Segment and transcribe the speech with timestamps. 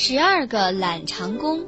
[0.00, 1.66] 十二个懒长工。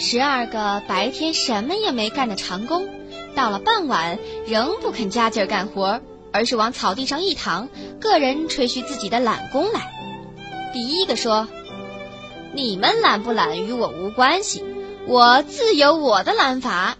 [0.00, 2.88] 十二个白天什么也没干的长工，
[3.36, 4.18] 到了傍晚
[4.48, 6.00] 仍不肯加劲儿干活，
[6.32, 7.68] 而是往草地上一躺，
[8.00, 9.92] 个人吹嘘自己的懒功来。
[10.72, 11.46] 第一个说
[12.52, 14.64] ：“你们懒不懒与我无关系，
[15.06, 16.96] 我自有我的懒法。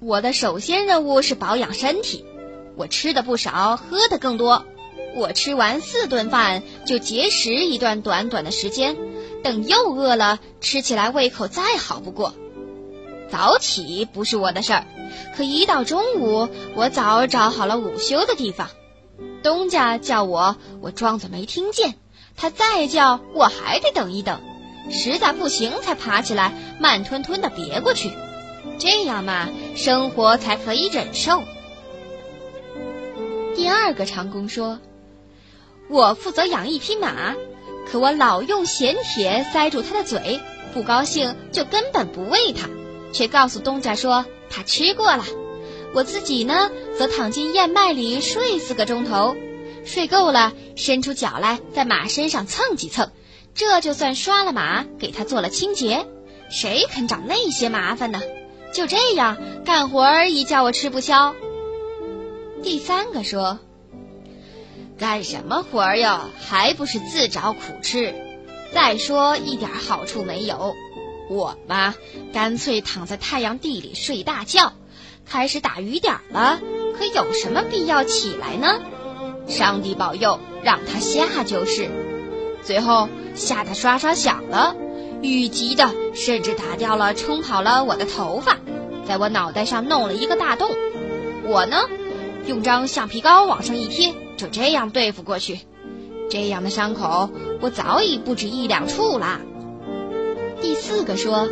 [0.00, 2.24] 我的首先任务是保养身体，
[2.74, 4.64] 我吃的不少，喝的更多。
[5.14, 8.96] 我吃完四顿饭就节食一段短短的时间。”
[9.44, 12.34] 等又饿了，吃起来胃口再好不过。
[13.30, 14.86] 早起不是我的事儿，
[15.36, 18.70] 可一到中午，我早找好了午休的地方。
[19.42, 21.92] 东家叫我，我装作没听见；
[22.36, 24.40] 他再叫，我还得等一等。
[24.90, 28.10] 实在不行，才爬起来，慢吞吞的别过去。
[28.78, 31.42] 这样嘛，生活才可以忍受。
[33.54, 34.78] 第二个长工说
[35.88, 37.34] ：“我负责养一匹马。”
[37.86, 40.40] 可我老用咸铁塞住它的嘴，
[40.72, 42.70] 不高兴就根本不喂它，
[43.12, 45.24] 却告诉东家说它吃过了。
[45.92, 49.36] 我自己呢，则躺进燕麦里睡四个钟头，
[49.84, 53.12] 睡够了伸出脚来在马身上蹭几蹭，
[53.54, 56.06] 这就算刷了马，给它做了清洁。
[56.50, 58.22] 谁肯找那些麻烦呢？
[58.72, 61.34] 就这样干活儿，一叫我吃不消。
[62.62, 63.58] 第三个说。
[64.98, 66.20] 干什么活儿哟？
[66.40, 68.14] 还不是自找苦吃。
[68.72, 70.74] 再说一点好处没有。
[71.30, 71.94] 我嘛，
[72.32, 74.72] 干脆躺在太阳地里睡大觉。
[75.26, 76.60] 开始打雨点了，
[76.98, 78.80] 可有什么必要起来呢？
[79.48, 81.88] 上帝保佑，让它下就是。
[82.62, 84.76] 最后下的刷刷响了，
[85.22, 88.58] 雨急的甚至打掉了、冲跑了我的头发，
[89.06, 90.70] 在我脑袋上弄了一个大洞。
[91.44, 91.88] 我呢，
[92.46, 94.14] 用张橡皮膏往上一贴。
[94.36, 95.60] 就这样对付过去，
[96.30, 99.40] 这样的伤口我早已不止一两处啦。
[100.60, 101.48] 第四个说：“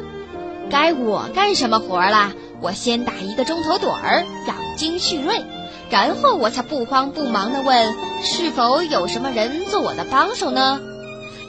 [0.70, 2.32] 该我干什么活儿啦？
[2.60, 5.44] 我先打一个钟头盹儿，养精蓄锐，
[5.90, 10.80] 然后我才不慌不忙地问：是否有什么人做我的帮手呢？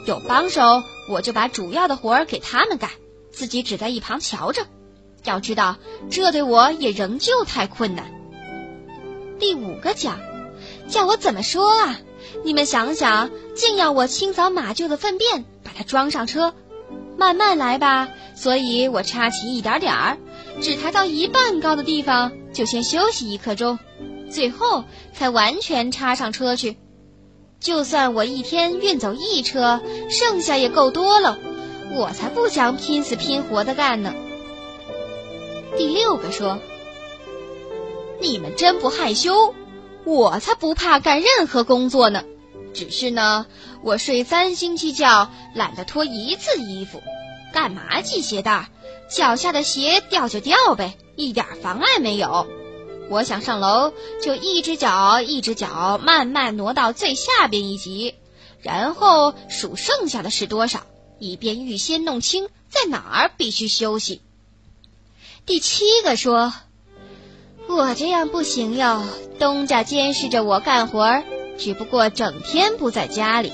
[0.06, 2.90] 有帮手，我就把主要的活儿给他们干，
[3.32, 4.62] 自己只在一旁瞧着。
[5.24, 5.76] 要知道，
[6.10, 8.12] 这对我也仍旧太困难。”
[9.40, 10.18] 第五个讲。
[10.88, 11.98] 叫我怎么说啊？
[12.44, 16.54] 你们想想，竟要我清扫马厩的粪便，把它装上车，
[17.16, 18.08] 慢慢来吧。
[18.34, 20.18] 所以我插起一点点儿，
[20.60, 23.78] 只抬到一半高的地方，就先休息一刻钟，
[24.30, 26.76] 最后才完全插上车去。
[27.60, 29.80] 就算我一天运走一车，
[30.10, 31.38] 剩下也够多了。
[31.92, 34.12] 我才不想拼死拼活的干呢。
[35.76, 36.58] 第六个说
[38.20, 39.54] ：“你们真不害羞。”
[40.04, 42.24] 我才不怕干任何工作呢，
[42.74, 43.46] 只是呢，
[43.82, 47.02] 我睡三星期觉，懒得脱一次衣服，
[47.52, 48.68] 干嘛系鞋带？
[49.08, 52.46] 脚下的鞋掉就掉呗，一点妨碍没有。
[53.08, 58.14] 我想上楼，就一只脚一只脚慢慢挪到最下边一级，
[58.60, 60.80] 然后数剩下的是多少，
[61.18, 64.20] 以便预先弄清在哪儿必须休息。
[65.46, 66.52] 第七个说。
[67.66, 69.02] 我这样不行哟，
[69.38, 71.24] 东家监视着我干活儿，
[71.58, 73.52] 只不过整天不在家里，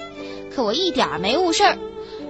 [0.55, 1.79] 可我一点没误事儿。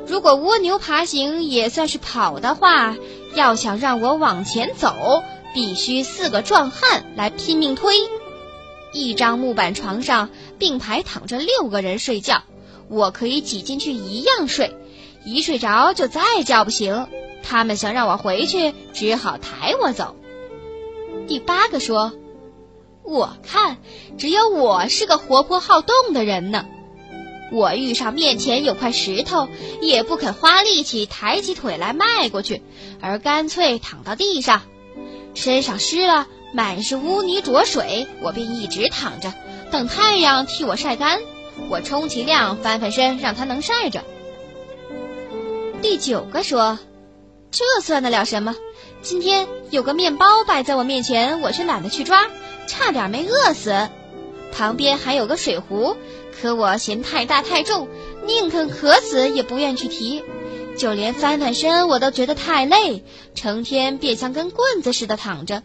[0.07, 2.97] 如果蜗牛爬行也算是跑的话，
[3.35, 5.23] 要想让我往前走，
[5.55, 7.95] 必须四个壮汉来拼命推。
[8.93, 12.43] 一张木板床上并排躺着六个人睡觉，
[12.89, 14.77] 我可以挤进去一样睡，
[15.25, 17.07] 一睡着就再叫不醒。
[17.43, 20.15] 他们想让我回去，只好抬我走。
[21.31, 22.13] 第八个说
[23.07, 23.77] ：“我看
[24.19, 26.67] 只有我是个活泼好动的人呢。
[27.53, 29.49] 我遇上面前有块石头，
[29.81, 32.63] 也不肯花力气抬起腿来迈过去，
[33.01, 34.63] 而干脆躺到地上，
[35.35, 39.33] 身上湿了，满是污泥浊水，我便一直躺着，
[39.71, 41.21] 等太阳替我晒干。
[41.69, 44.03] 我充其量翻翻身，让它能晒着。”
[45.81, 46.81] 第九个说
[47.53, 48.57] ：“这算得了什么？”
[49.03, 52.27] 今天有个面包摆在我面前，我却懒得去抓，
[52.67, 53.89] 差点没饿死。
[54.53, 55.97] 旁边还有个水壶，
[56.39, 57.89] 可我嫌太大太重，
[58.27, 60.23] 宁肯渴死也不愿去提。
[60.77, 63.03] 就连翻翻身我都觉得太累，
[63.35, 65.63] 成天便像根棍子似的躺着。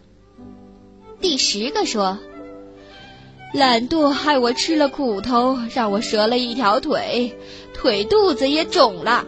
[1.20, 2.18] 第十个说
[3.52, 7.38] ：“懒惰害我吃了苦头，让我折了一条腿，
[7.74, 9.26] 腿肚子也肿了。”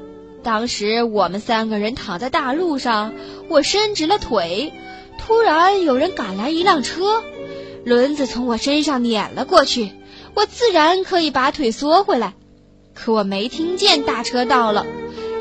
[0.49, 3.13] 当时我们三个人躺在大路上，
[3.51, 4.73] 我伸直了腿，
[5.19, 7.23] 突然有人赶来一辆车，
[7.85, 9.93] 轮子从我身上碾了过去，
[10.33, 12.33] 我自然可以把腿缩回来，
[12.95, 14.87] 可我没听见大车到了。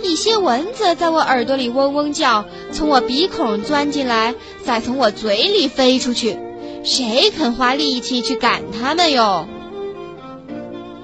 [0.04, 2.44] 一些蚊子在我耳朵里嗡嗡叫，
[2.74, 6.38] 从我鼻孔钻进来，再从我嘴里飞出去。
[6.84, 9.48] 谁肯花力气去赶它们哟？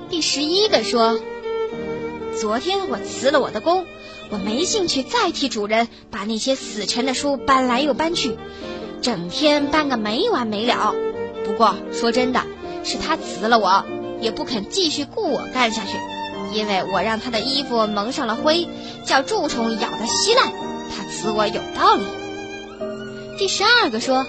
[0.09, 1.21] 第十一个说
[2.39, 3.85] ：“昨天我辞了我的工，
[4.29, 8.37] 我没兴趣再替主人把那些死沉的书搬来又搬去，
[9.01, 10.93] 整天搬个没完没了。
[11.45, 12.43] 不过说真的，
[12.83, 13.85] 是他辞了我，
[14.19, 15.97] 也不肯继续雇我干下去。”
[16.53, 18.67] 因为我让他的衣服蒙上了灰，
[19.05, 20.53] 叫蛀虫咬得稀烂，
[20.91, 22.03] 他辞我有道理。
[23.39, 24.27] 第十二个说，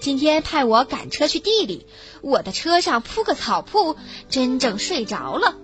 [0.00, 1.86] 今天派我赶车去地里，
[2.20, 3.96] 我的车上铺个草铺，
[4.28, 5.56] 真正睡着了，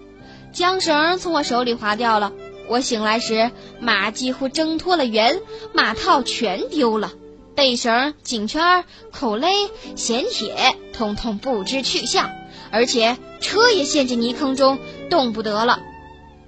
[0.53, 2.33] 缰绳从我手里滑掉了。
[2.69, 3.51] 我醒来时，
[3.81, 5.41] 马几乎挣脱了圆，
[5.73, 7.13] 马套全丢了，
[7.55, 9.49] 背绳、颈圈、口勒、
[9.97, 12.31] 衔铁，通通不知去向。
[12.71, 15.81] 而且车也陷进泥坑中，动不得了，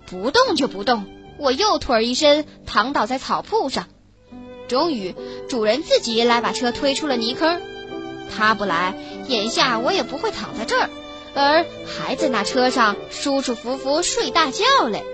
[0.07, 1.05] 不动就不动。
[1.39, 3.89] 我右腿一伸，躺倒在草铺上。
[4.69, 5.17] 终于，
[5.49, 7.61] 主人自己来把车推出了泥坑。
[8.35, 8.95] 他不来，
[9.27, 10.89] 眼下我也不会躺在这儿，
[11.35, 15.05] 而还在那车上舒舒服服睡大觉嘞。